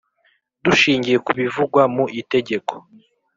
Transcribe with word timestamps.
Dushingiye 0.63 1.17
ku 1.25 1.31
bivugwa 1.39 1.81
mu 1.95 2.05
Itegeko. 2.21 2.73